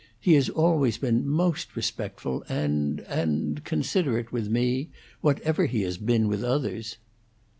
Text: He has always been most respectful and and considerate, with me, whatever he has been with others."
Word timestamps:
He 0.19 0.33
has 0.33 0.49
always 0.49 0.97
been 0.97 1.27
most 1.27 1.75
respectful 1.75 2.43
and 2.49 3.01
and 3.01 3.63
considerate, 3.63 4.31
with 4.31 4.49
me, 4.49 4.89
whatever 5.21 5.67
he 5.67 5.81
has 5.83 5.99
been 5.99 6.27
with 6.27 6.43
others." 6.43 6.97